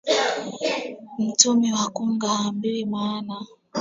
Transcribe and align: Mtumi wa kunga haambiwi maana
Mtumi 1.19 1.73
wa 1.73 1.89
kunga 1.89 2.27
haambiwi 2.27 2.85
maana 2.85 3.45